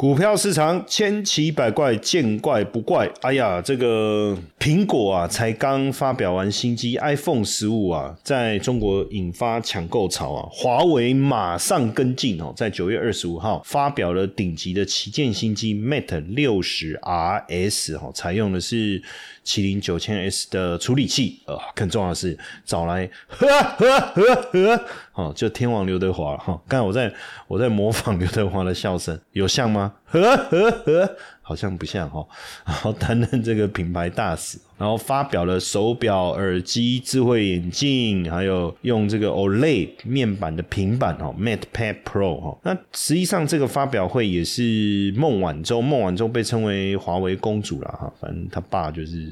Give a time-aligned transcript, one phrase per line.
[0.00, 3.06] 股票市场千奇百怪，见怪不怪。
[3.20, 10.48] 哎呀，这个苹果啊，才刚发表完新机 iPhone 十五啊，在中国引发抢购潮啊。
[10.50, 19.02] 华为马上跟进哦，在九月二十五号发表了顶级的旗舰新机 Mate 六十 RS 哦，采用的是
[19.50, 21.42] 麒麟九千 S 的处理器。
[21.46, 26.56] 呃，更重要的是找来呵呵呵呵，哦，就天王刘德华哈。
[26.68, 27.12] 刚才我在
[27.48, 29.92] 我在模仿刘德华的笑声，有像吗？
[30.10, 32.26] 呵呵呵，好像不像哈。
[32.66, 34.58] 然后担任这个品牌大使。
[34.80, 42.58] 然后发表了手表、耳机、智慧眼镜，还有用这个 OLED 面板的平板哦，Mate Pad Pro 哈。
[42.62, 48.10] 那实际上这个发表会也是孟晚舟，孟晚舟被称为华为公主了哈。
[48.18, 49.30] 反正他爸就是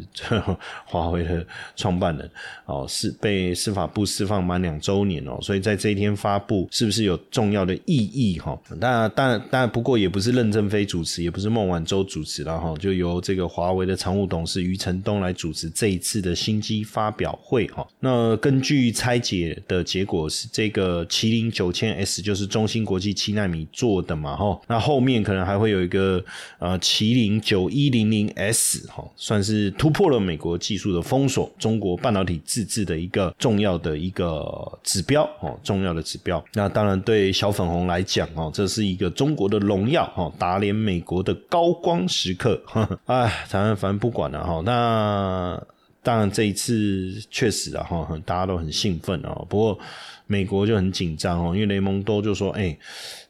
[0.85, 1.43] 华为的
[1.75, 2.31] 创办人
[2.67, 8.55] 哦，是被司法部释放满两周年哦，所以在这一天发布是不是有重要的意义哈？
[8.79, 15.29] 当然，当然，当然，不过也不是任飞主持，也不是孟晚舟主持了哈，就由这个华为的常务董事余承东来。
[15.39, 26.21] 主持这一次的新机发表会哈，那根据拆解的结果是这个麒麟九千 S 就是中芯国际七纳米做的嘛哈，那后面可能还会有一个
[26.59, 34.45] 呃麒麟九一零零 S 哈，算是突破了美国技术的封锁，中国半导体自制的一个重要的一个
[34.83, 36.45] 指标哦，重要的指标。
[36.55, 42.63] 那当然对小粉红来讲哦，这是一个中国的荣耀哦，达，连美国的高光时刻。
[43.07, 45.63] 哎，咱们反正不管了哈，那。
[46.01, 49.45] 当然，这一次确实啊，哈，大家都很兴奋哦。
[49.47, 49.79] 不过
[50.27, 52.79] 美国就很紧张哦，因为雷蒙多就说：“哎，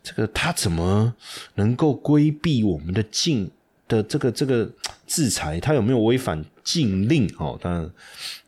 [0.00, 1.12] 这个他怎么
[1.54, 3.50] 能够规避我们的禁
[3.88, 4.70] 的这个这个
[5.08, 5.58] 制裁？
[5.58, 7.27] 他有没有违反禁令？
[7.38, 7.91] 哦，当然，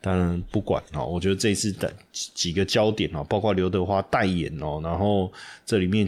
[0.01, 1.07] 当然不管哦。
[1.07, 5.33] 我觉得这次的几个焦点哦，包括刘德华代言哦，然后
[5.65, 6.07] 这里面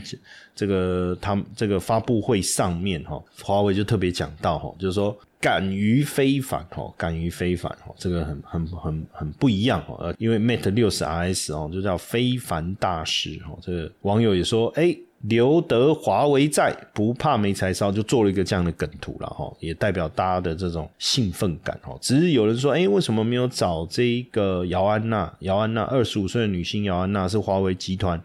[0.54, 5.18] 这个他这个发布会上面哈，华为就特别讲到哈，就是说。
[5.42, 10.14] 敢于非凡哦，敢于非凡哦，这个很很很很不一样哦。
[10.16, 13.58] 因为 Mate 六十 RS 哦，就叫非凡大师哦。
[13.60, 21.96] 这个网友也说，哎，留得华为在，不怕没柴烧，就做了一个这样的梗图了哈，也代表大家的这种兴奋感哦。
[22.00, 25.32] 只是有人说，哎，为什么没有找这个姚安娜？
[25.40, 28.20] 姚安娜二十五岁的女星姚安娜是华为集团。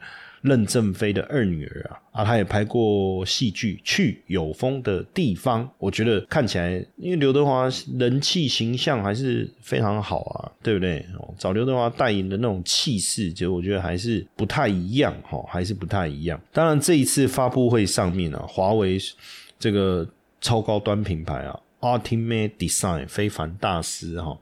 [0.48, 7.70] 任正非的二女儿啊，啊，她也拍过戏剧《去有风的地方》，我觉得看起来，因为刘德华
[8.00, 11.06] 人气形象还是非常好啊，对不对？
[11.38, 16.40] 找刘德华代言的那种气势，就我觉得还是不太一样哈，还是不太一样。
[16.52, 18.98] 当然，这一次发布会上面啊，华为
[19.60, 20.08] 这个
[20.40, 24.38] 超高端品牌啊，Ultimate Design 非凡大师哈。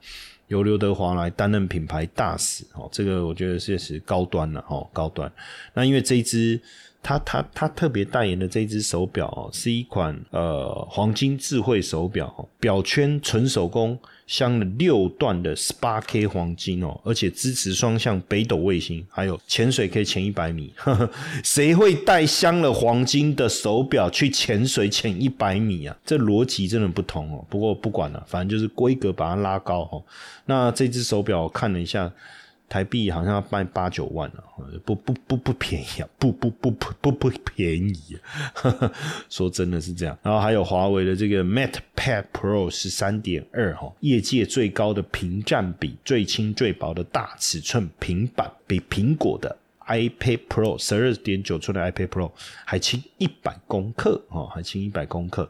[0.48, 5.32] 由刘德华来担任品牌大使，哦，这个我觉得确实高端了，哦，高端。
[5.74, 6.60] 那因为这一只。
[7.08, 13.96] 他他他特别代言的这一只手表哦，是一款呃黄金智慧手表，表圈纯手工
[14.28, 20.74] 镶了六段的十八 K 黄金哦，而且支持双向北斗卫星，还有潜水可以潜一百米。
[21.44, 25.96] 谁会带镶了黄金的手表去潜水潜一百米啊？
[26.06, 27.46] 这逻辑真的不同哦。
[27.50, 30.04] 不过不管了，反正就是规格把它拉高哦。
[30.46, 32.12] 那这只手表看了一下。
[32.68, 34.44] 台币好像要卖八九万啊，
[34.84, 38.18] 不不不不便宜啊，不不不不不不便宜
[38.62, 38.92] 啊，
[39.30, 40.18] 说真的是这样。
[40.24, 49.58] 然后还有华为的这个 Mate Pad Pro 十三点二哈，业界最高的屏占比，最轻最薄的大尺寸平板，比苹果的。
[49.88, 52.32] iPad Pro 十二点九寸的 iPad Pro
[52.66, 55.50] 还轻一百公克哦，还轻一百公克。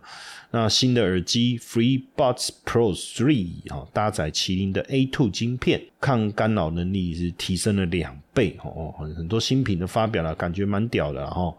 [0.51, 8.93] 那新的耳机 FreeBuds Pro Three 啊，搭载麒麟的 A2 晶片，抗干扰能力是提升了两倍哦。
[8.97, 11.53] 很很多新品的发表了，感觉蛮屌的哈。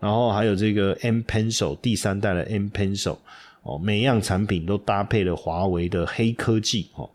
[0.00, 3.18] 然后还有这个 M Pencil 第三代的 M Pencil
[3.62, 7.08] 哦，每样产品都搭配了华为的黑科技哦。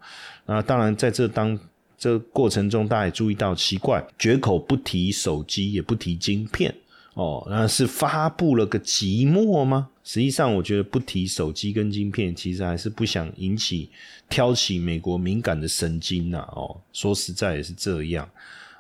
[0.45, 1.59] 那当然在这当。
[2.01, 6.74] 这过程中，大家也注意到奇怪，绝口不提手机，也不提晶片
[7.13, 9.88] 哦，那是发布了个寂寞吗？
[10.03, 13.88] 实际上，我觉得不提手机跟晶片，其实还是不想引起
[14.27, 16.39] 挑起美国敏感的神经呐。
[16.53, 18.27] 哦，说实在也是这样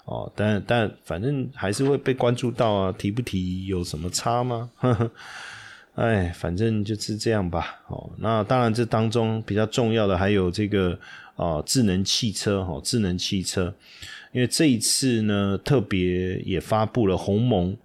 [0.05, 4.67] 哦，但但反正还是会被关注到啊，提不提有什么差吗？
[5.93, 7.81] 哎，反正就是这样吧。
[7.87, 10.97] 哦，那当然，这当中比较重要的还有这个。
[11.35, 13.73] 啊，智能汽车哈，智能汽车，
[14.31, 17.75] 因为这一次呢，特别也发布了鸿蒙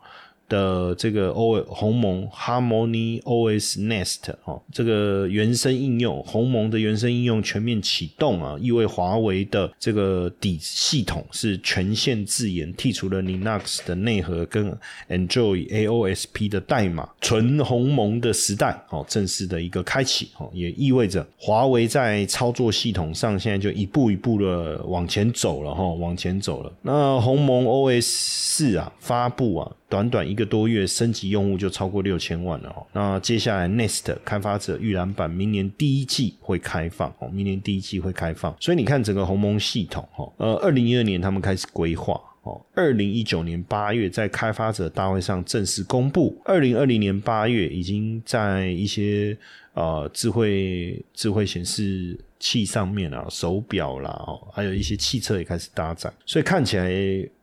[0.49, 14.77] 的这个 O 鸿蒙 Harmony OS Nest 哦，这个原生应用鸿蒙的原生应用全面启动啊，意味华为的这个底系统是全线自研，剔除了 Linux 的内核跟
[15.09, 26.73] Android AOSP 的代码，纯鸿蒙的时代哦，正式的一个开启哦，也意味着华为在操作系统上现在就一步一步的往前走了哈，往前走了。
[26.83, 29.73] 那鸿蒙 OS 四啊发布啊。
[29.89, 32.87] 短短一个多月，升级用户就超过六千万了哦。
[32.93, 38.55] 那接下来，Nest 开发者预览版明年第一季会开放哦，明年第一季会开放。
[38.61, 49.37] 所以你看整个鸿蒙系统哈，呃，二零一二年他们开始规划哦，二零一九年八月在开发者大会上正式公布，二零二零年八月已经在一些
[49.77, 52.19] 呃智慧智慧显示。
[52.39, 56.93] 器上面啊，手表啦，哦，还有一些汽车也开始搭载，所以看起来，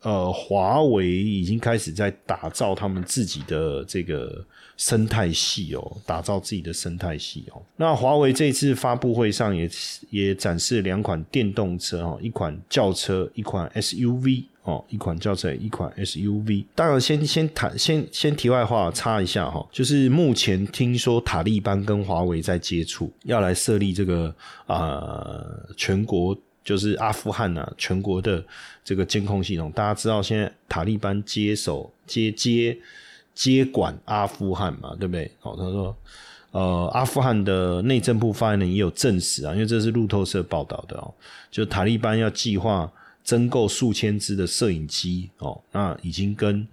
[0.01, 4.45] 呃，华为已经开始在打造他们自己的这个
[4.77, 7.61] 生态系哦，打造自己的生态系哦。
[7.75, 9.67] 那华为这次发布会上也
[10.11, 14.43] 也展示两款电动车哦，一款轿车，一款 SUV。
[14.65, 16.63] 哦，一款轿车，一款 SUV。
[16.73, 24.33] 当然，先先谈，先先题外话插一下哈，就是目前听说塔利班跟华为在接触，要来设立这个
[24.65, 25.43] 啊
[25.77, 28.43] 全国，就是阿富汗啊全国的
[28.83, 29.71] 这个监控系统。
[29.71, 32.77] 大家知道现在塔利班接手接接
[33.33, 35.31] 接管阿富汗嘛，对不对？
[35.41, 35.97] 哦，他说，
[36.51, 41.13] 呃，阿富汗的内政部发言人也有证实啊，因为这是路透社报道的哦，
[41.49, 42.91] 就塔利班要计划。
[43.25, 46.67] 增购数千只的摄影机哦，那已经跟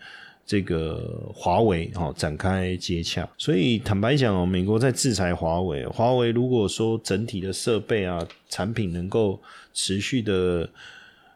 [0.50, 3.28] 这个华为哦展开接洽。
[3.38, 9.40] 所以坦白讲哦，美国在制裁华为，华为如果说整体的设备啊产品能够
[9.72, 10.68] 持续的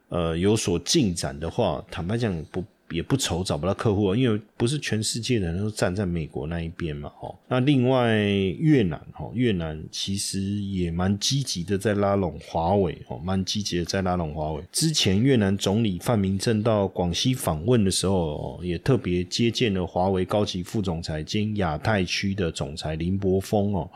[0.08, 2.64] 呃有所进展的话，坦白讲不。
[2.90, 7.34] 也不愁找不到客户，因为不是全世界的人都站在美国那一边嘛，哦。
[7.48, 14.62] 那另外越南，哦，越南其实也蛮积极的在拉拢华为，哦，蛮积极的在拉拢华为。
[14.70, 23.90] 之前越南总理范明正到广西访问的时候，也特别接见了华为高级副总裁兼亚太区的总裁林柏峰，哦。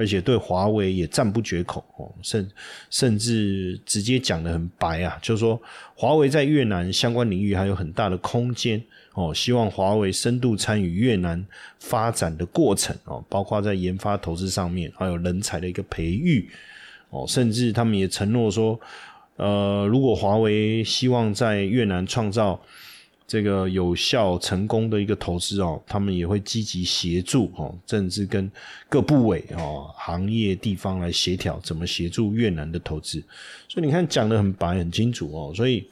[0.00, 2.50] 而且对华为也赞不绝口哦，甚
[2.88, 5.60] 甚至直接讲的很白啊，就是说
[5.94, 8.82] 华为在越南相关领域还有很大的空间
[9.12, 11.44] 哦，希望华为深度参与越南
[11.78, 16.48] 发展的过程哦，包括在研发投资上面，还有人才的一个培育
[17.10, 18.80] 哦，甚至他们也承诺说，
[19.36, 22.58] 呃，如果华为希望在越南创造。
[23.30, 28.50] 这个有效成功的一个投资哦，他们也会积极协助哦，甚至跟
[28.88, 33.22] 各部委哦、行业地方来协调怎么协助越南的投资。
[33.68, 35.86] 所以你看讲的很白很清楚哦，所以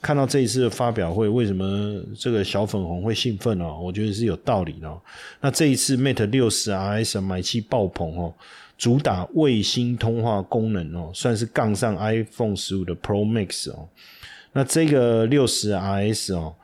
[0.00, 3.78] 看到这一次的发表会，为什么这个小粉红会兴奋哦？
[3.78, 4.90] 我觉得是有道理的。
[5.42, 8.32] 那这一次 Mate 六十 RS 买气爆棚哦，
[8.78, 13.86] 主打卫星通话功能哦，算是杠上 iPhone 十五的 Pro Max 哦。
[14.54, 16.54] 那这个六十 RS 哦。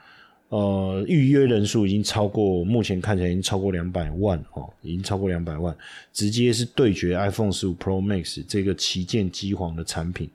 [0.51, 5.77] 呃，预约人数已经超过，目前看起来已经超过两百万哦，已经超过两百万，
[6.13, 10.31] 直接是对决 iPhone 十五 Pro Max 这个旗舰机皇的产品。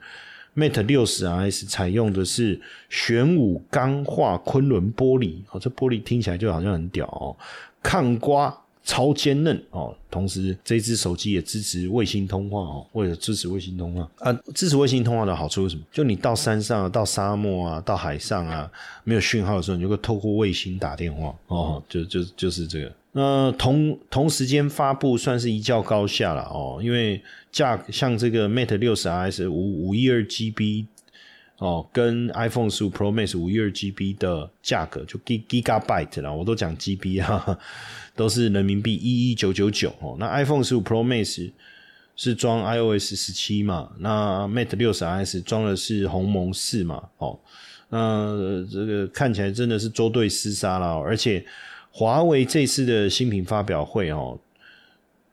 [0.56, 7.36] Mate 六十 RS 采用的是玄武钢化昆仑玻璃，哦，这玻璃听起来就好像很屌哦，
[7.82, 8.56] 抗刮。
[8.84, 12.86] 超坚韧哦，同时这只手机也支持卫星通话哦。
[12.92, 15.84] 为了支持卫星通话啊，支持卫星通话的好处是什么？
[15.92, 18.70] 就你到山上、到沙漠啊、到海上啊，
[19.04, 21.82] 没有讯号的时候，你就会透过卫星打电话哦。
[21.88, 22.92] 就就就是这个。
[23.14, 27.22] 那同同时间发布算是一较高下了哦，因为
[27.52, 30.86] 价像这个 Mate 六十 RS 五五一二 GB。
[31.60, 37.58] 哦，跟 iPhone 十五 Pro Max 五一二 GB 的价格就 Gigabyte 啦，我都讲 GB 哈，
[38.16, 40.18] 都是人民币一一九九九哦。
[40.20, 41.52] 那 iPhone 十五 Pro Max
[42.16, 43.92] 是装 iOS 十七嘛？
[44.00, 47.02] 那 Mate 六十 S 装的是鸿蒙四嘛？
[47.18, 47.40] 哦，
[47.90, 51.46] 那这个看起来真的是捉对厮杀了，而且
[51.92, 54.38] 华为这次的新品发表会哦。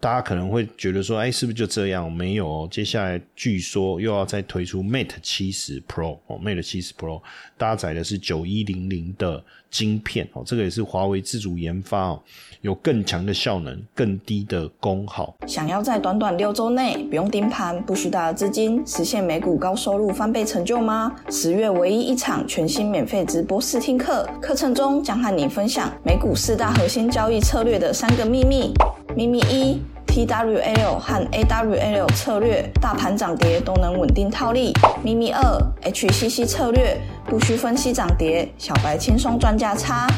[0.00, 2.10] 大家可能会觉得说，哎，是不是就这样？
[2.10, 7.20] 没有哦，接下来据说又要再推出 Mate 七十 Pro 哦，Mate 七十 Pro
[7.58, 12.22] 搭载的是九一零零的晶片哦，这个也是华为自主研发哦，
[12.62, 15.36] 有更强的效能、更低的功耗。
[15.46, 21.14] 想要在短短六周内不用盯盘、不需大的资金，实现美股高收入翻倍成就吗？
[21.28, 28.72] 十月唯一一场全新免费直播试听课，课程中将和你分享美股四大核心交易策略的三个秘密。
[29.16, 29.76] 秘密一
[30.10, 34.72] ：TWL 和 AWL 策略，大盘涨跌都能稳定套利。
[35.04, 35.40] 咪咪二
[35.84, 40.08] ：HCC 策略，不需分析涨跌，小白轻松赚价差。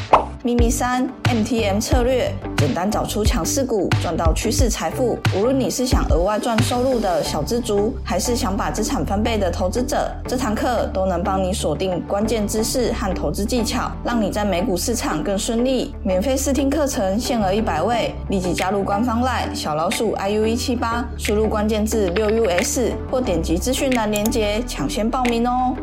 [0.45, 5.17] 秘密三，MTM 策略，简单找出强势股，赚到趋势财富。
[5.33, 15.95] 无论你是想额外赚收入的小资族，还是想把资产翻倍的投资者，这堂课都能帮你锁定关键知识和投资技巧，让你在美股市场更顺利。
[16.03, 25.73] 免费试听课程限额一百位，立即加入官方 LINE 小老鼠 iu 一七八，输入关键字六 us 或点击资讯栏连接抢先报名哦。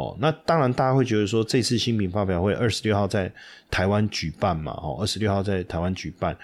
[0.00, 3.30] 哦，那当然，大家会觉得说，这次新品发表会二十六号在
[3.70, 4.72] 台湾举办嘛？
[4.82, 6.36] 哦，二十六号在台湾举办，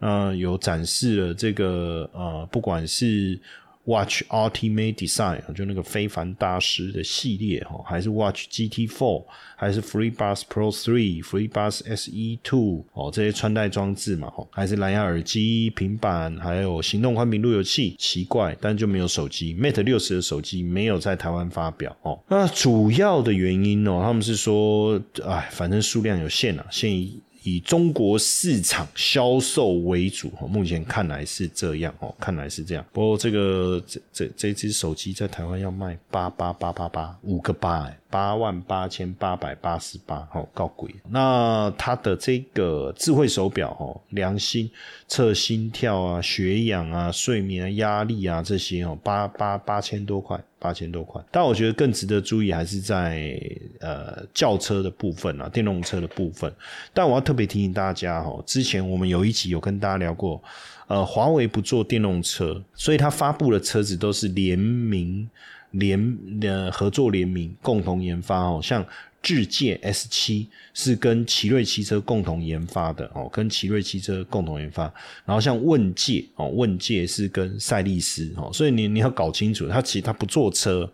[0.00, 3.38] 嗯，有展示了这个呃，不管是。
[3.84, 9.24] Watch Ultimate Design 就那个非凡大师的系列哈，还是 Watch GT Four，
[9.56, 22.18] 还是 FreeBuds Pro Three、FreeBuds SE Two 哦，这些穿戴装置嘛哈，还是蓝牙耳机、平板，还有行动宽频路由器，奇怪，但就没有手机 Mate 六十的手机没有在台湾发表哦。
[22.28, 27.10] 那主要的原因哦，他们是说，哎，反正数量有限啊，限。
[27.42, 32.84] 以中国市场销售为主，目前看来是这样哦，看来是这样。
[32.92, 37.98] 不过这个这这这只手机在台湾要卖八八八八八五个八哎。
[38.12, 40.94] 八万八千八百八十八，哦，高贵。
[41.08, 44.70] 那它的这个智慧手表，哦，量心
[45.08, 51.22] 测心跳啊、血氧啊、睡眠啊压力啊这些，哦，八八八千多块，八千多块。
[51.30, 53.40] 但我觉得更值得注意还是在
[53.80, 56.54] 呃轿车的部分啊，电动车的部分。
[56.92, 60.42] 但我要特别提醒大家，哦，之前我们有一集有跟大家聊过，
[60.86, 65.26] 呃，华为不做电动车，所以它发布的车子都是联名。
[65.72, 68.86] 联呃合作联名共同研发哦，像
[69.22, 74.82] 智界 S 七是跟奇瑞汽车共同研发的哦，跟奇瑞汽车共同研发。
[75.24, 80.90] 然后像问界哦，问界是跟赛力斯哦，所以你你要搞清楚，它其实它不做车。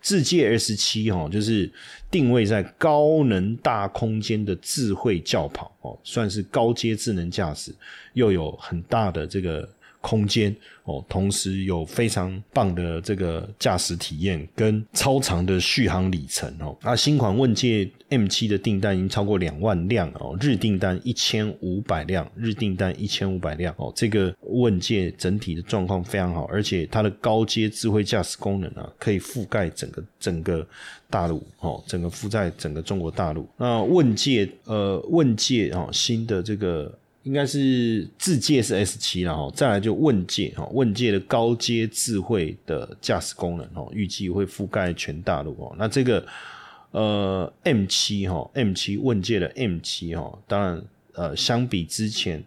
[0.00, 1.70] 智界 S 七哦，就是
[2.10, 7.72] 定位在高能大空间的智慧轿跑哦，算是高阶智能驾驶，
[8.14, 9.68] 又有很大的这个。
[10.02, 10.54] 空间
[10.84, 16.76] 哦，同时有非常棒的这个驾驶体验跟超长的续航里程哦。
[16.82, 23.90] 那新款问界 M 七的订单已经超过两万辆哦，日订单一千五百辆，日订单一千五百辆哦。
[23.96, 30.66] 这个问界整体的状况非常好，而且它的高阶智慧驾驶功能啊，可以覆盖整个整个
[31.08, 33.48] 大陆哦，整个覆盖整个中国大陆。
[33.56, 36.92] 那问界呃，问界哦，新的这个。
[37.24, 45.74] 应该是自界是 S 七了哈，再来就问界哈，问界的高阶智慧的驾驶功能哦，预计会覆盖全大陆哦。
[45.78, 46.26] 那这个
[46.90, 52.42] 呃 M 七哈，M 七问界的 M 七哈，当然呃相比之前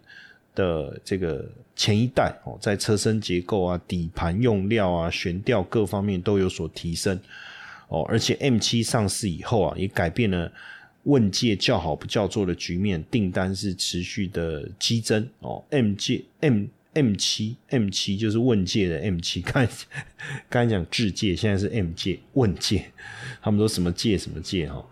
[0.54, 7.18] 的这个前一代哦，在车身结构啊、底盘用料啊、悬吊各方面都有所提升
[7.88, 10.52] 哦，而且 M 七上市以后啊，也改变了。
[11.06, 15.64] 问界叫好不叫座的局面，订单是持续的激增哦。
[15.70, 19.66] M 界 M M 七 M 七就是问界的 M 七， 刚
[20.48, 22.84] 刚才讲智界，现在是 M 界问界，
[23.40, 24.84] 他们说什么界什么界哈。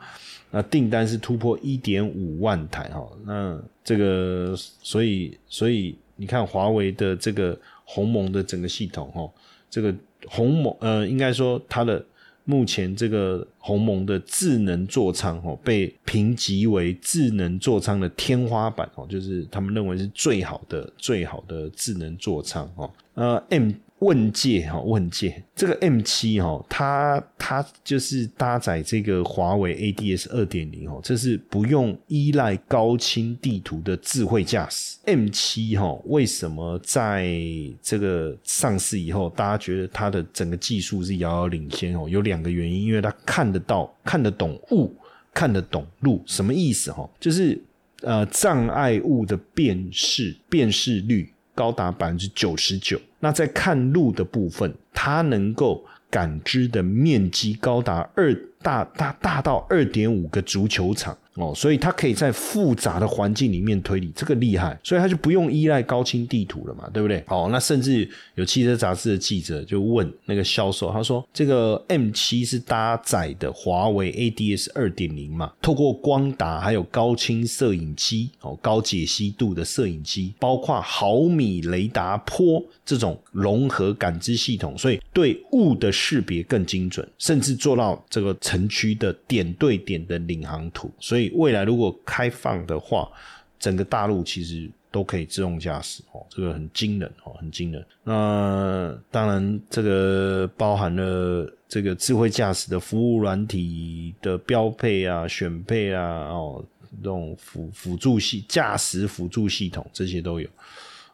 [0.50, 3.08] 那订单是突破一点五万台哈。
[3.26, 9.28] 那这个所以所以你看华为的这个鸿蒙的整个系统哈，
[9.68, 9.92] 这个
[10.26, 12.04] 鸿蒙呃应该说它的。
[12.44, 22.90] 目前这个鸿蒙的智能座舱哦，被评级为智能座舱的天花板哦，就是他们认为是最好的、最好的智能座舱哦。
[23.14, 23.72] 呃，M。
[24.04, 35.98] 问界哈，问界这个 M 七哈，它它就是搭载这个华为 ADS 二点零哦，这是不用依赖高清地图的智慧驾驶 M 七哈。
[36.04, 37.34] 为什么在
[37.80, 42.06] 这个上市以后，大家觉得它的整个技术是遥遥领先哦？
[42.06, 44.94] 有两个原因，因为它看得到、看得懂物、
[45.32, 47.08] 看得懂路，什么意思哈？
[47.18, 47.58] 就是
[48.02, 53.00] 呃障碍物的辨识辨识率高达百分之九十九。
[53.24, 61.16] 那在看路的部分，它能够感知的面积高达二大大大到二点五个足球场。
[61.36, 67.24] 哦，所以它可以在复杂的环境里面推理，这个厉害，所以它就不用依赖高清地图了嘛，对不对？
[67.26, 75.52] 好，那甚至有汽车杂志的记者就问那个销售，他说：“这个 M 七是搭载的华为 ADS 二点零嘛？
[75.60, 93.10] 透过光达还有高清摄影机哦，高解析度的摄影机，包括毫米雷达波这种融合感知系统，所以对雾的识别更精准，甚至做到这个城区的点对点的领航图，所以。”未来如果开放的话，
[93.58, 97.84] 整个大陆其实都可以自动驾驶哦，这个很惊人哦，很惊人。
[98.02, 106.64] 那当然，这个包含了这个智慧驾驶的服务软体的标配啊、选配啊哦，
[107.02, 110.48] 这种辅辅助系驾驶辅助系统这些都有。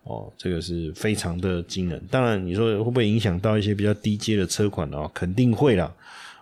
[0.02, 2.02] 哦，这个是非常的惊人。
[2.10, 5.08] 当然，你说会不会影响到一些比较低阶的车款呢？
[5.14, 5.92] 肯定会啦。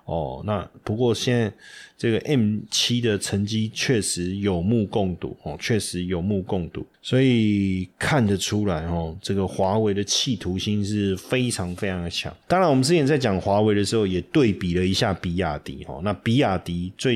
[0.08, 1.52] 哦，那不过现在
[1.98, 12.34] 这个 M 七的成绩确实有目共睹哦，确实有目共睹，所以看得出来哦，这个华为的企图心是非常非常的强。
[12.46, 16.00] 当然，我们之前在讲华为的时候，也对比了一下比亚迪哦。
[16.02, 17.14] 那比亚迪最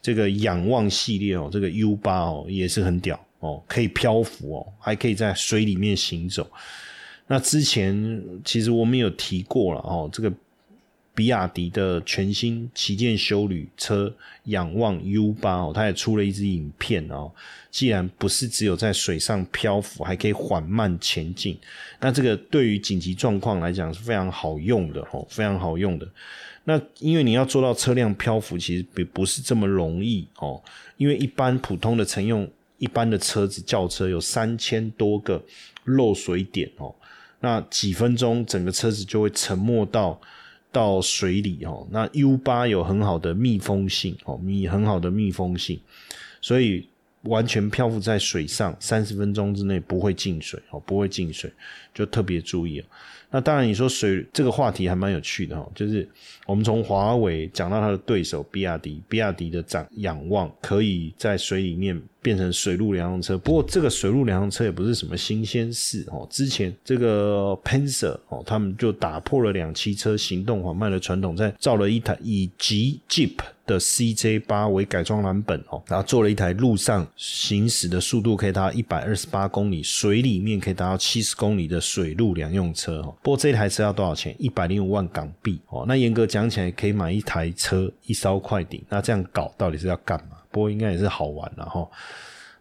[0.00, 6.50] 这个仰望系列哦，这个 U 八哦也是很屌哦，可以漂浮哦，还可以在水里面行走。
[7.26, 10.32] 那之前其实我们有提过了哦，这个。
[11.20, 14.10] 比亚迪的全新旗舰修旅车
[14.44, 17.30] 仰望 U 八哦，它也出了一支影片哦。
[17.70, 21.58] 既然不是只有在水上漂浮，还可以缓慢前进，
[22.00, 26.08] 那这个对于紧急状况来讲是非常好用的哦，非常好用的。
[26.64, 30.58] 那因为你要做到车辆漂浮，其实不不是这么容易哦。
[30.96, 35.44] 因为一般普通的乘用一般的车子轿车有三千多个
[35.84, 36.94] 漏水点哦，
[37.40, 40.18] 那几分钟整个车子就会沉没到。
[40.72, 45.80] 到水里哦，那 U 八有很好的密封性哦，密很好的密封性，
[46.40, 46.88] 所以
[47.22, 51.52] 完全漂浮在水上，三十分钟之内不会进水哦，不会进水，
[51.92, 52.82] 就特别注意。
[53.30, 56.08] 那当然，你说水这个话题还蛮有趣的哈，就是
[56.46, 63.38] 我们从华为讲到它的对手比亚迪，比亚迪的长仰望可以在水里面变成水陆两用车。
[63.38, 73.36] 不过这个水陆两用车也不是什么新鲜事哦，之前这个 p e n s e r 哦，他们就打破了两栖车行动缓慢的传统，在造了一台以及 Jeep。
[73.66, 83.14] 的 CJ 八为改装蓝本哦，然后做了一台路上行驶的速度可以达到一百二十八公里，水里面可以达到七十公里的水陆两用车哦。
[83.22, 84.34] 不过这台车要多少钱？
[84.38, 85.84] 一百零五万港币哦。
[85.86, 88.82] 那严格讲起来，可以买一台车一艘快艇。
[88.88, 90.38] 那这样搞到底是要干嘛？
[90.50, 91.86] 不过应该也是好玩了哈。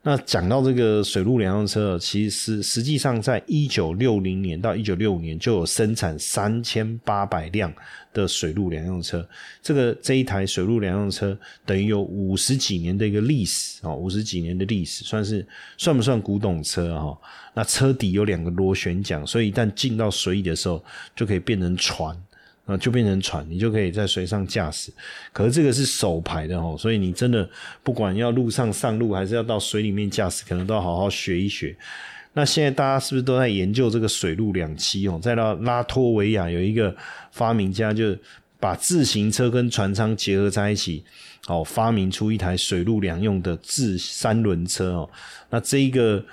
[0.02, 7.72] 那讲到这个水陆两用车，其实实际上在一九六零年到一九六五年就有生产三千八百辆
[8.14, 9.28] 的水陆两用车。
[9.62, 15.46] 这个这一台水陆两用车等于有五十几年的一个历史哦，五十几年的历史，算是
[15.78, 17.12] 算不算古董车啊？
[17.54, 20.82] 那车底有两个螺旋桨，所以一旦进到水里的时候，
[21.14, 22.16] 就可以变成船。
[22.70, 24.92] 啊，就变成船，你就可以在水上驾驶。
[25.34, 27.50] 可是这个是手排的哦，所以你真的
[27.82, 31.76] 不管要路上上路，还是要到水里面驾驶，可能都要好好学一学。
[32.34, 35.20] 那现在大家是不是都在研究这个水陆两栖哦？
[35.20, 36.96] 在到拉脱维亚有一个
[37.32, 38.16] 发明家，就
[38.60, 41.04] 把自行车跟船舱结合在一起，
[41.48, 45.10] 哦，发明出一台水陆两用的自三轮车哦。
[45.50, 46.24] 那这一个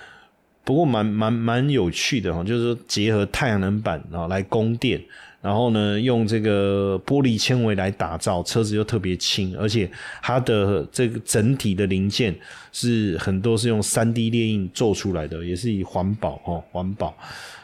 [0.64, 5.00] 不过蛮蛮蛮有趣的哦，就是说结合太阳能板啊来供电。
[5.46, 9.88] 然后呢，用这个玻璃纤维来打造，车子又特别轻，而且
[10.20, 12.34] 它的这个整体的零件
[12.72, 17.16] 是很多是用三 D 列印做出来的，也是以环保哦，环保。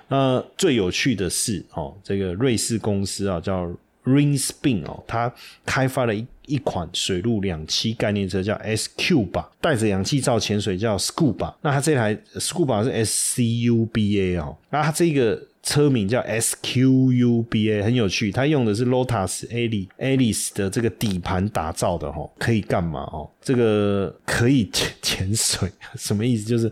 [0.07, 3.69] 那最有趣的是哦，这个瑞士公司啊叫
[4.05, 5.35] Ringspin 哦，它
[5.67, 11.53] 开发了一一款水陆两栖概念车叫 SQ 吧，带着氧气罩潜水叫 Scuba。
[11.63, 15.49] 那它这台 Scuba 是 S C U B A 哦，那它这个。
[15.63, 18.33] 车名叫 SQUBA，很有趣。
[18.33, 23.31] 它用的是 Lotus Alice Alice 的这个底盘打造的哦，可以干嘛哦？
[23.41, 26.45] 这个可以潜潜水，什么意思？
[26.45, 26.71] 就是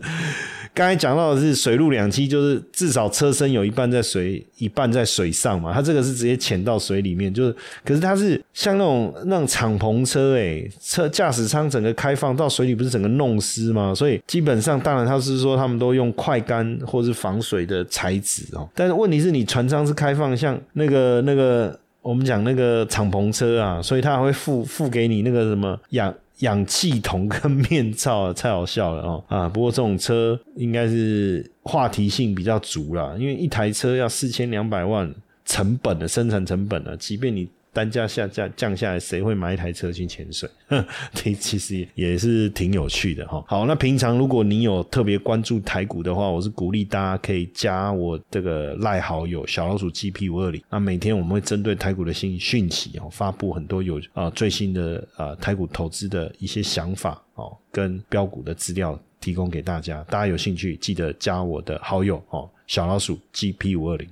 [0.73, 5.73] 刚才讲到的是水陆两栖，就是至少车身有一半在水，一半在水上嘛。
[5.73, 13.93] 它这个是直接潜到水里面，就是可是它是像那种那种敞篷车诶，车驾驶舱整个开放到水里，不是整个弄湿吗？
[13.93, 18.67] 所以基本上，当然他是说他们都用快干或是防水的材质哦。
[18.73, 29.49] 但是问题是你船舱是开放，像那个那个我们讲那个敞篷车啊，所以它还会付付给你那个什么氧氧气筒跟面罩，太好笑了哦啊！
[29.49, 35.11] 不过这种车应该是话题性比较足啦，因为一台车要四千两百万
[35.45, 37.49] 成本的生产成本呢，即便你。
[37.73, 40.49] 单价下降降下来，谁会买一台车去潜水？
[41.13, 43.43] 这其实也是挺有趣的哈。
[43.47, 50.61] 好，那平常如果你有特别关注台股的话，我是鼓励大家可以加我这个赖好友小老鼠 GP 五二零。
[50.69, 60.03] 那每天我们会针对台股的新讯息哦，发布很多有啊最新的啊台股投资的一些想法哦，跟标股的资料提供给大家。
[60.09, 64.07] 大家有兴趣记得加我的好友哦，小老鼠 GP 五二零。